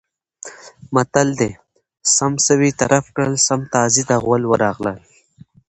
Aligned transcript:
متل 0.93 1.27
دی: 1.39 1.51
سم 2.15 2.33
سوی 2.47 2.71
طرف 2.81 3.05
کړل 3.15 3.33
سم 3.47 3.61
تازي 3.73 4.03
ته 4.09 4.15
غول 4.23 4.43
ورغلل. 4.51 4.97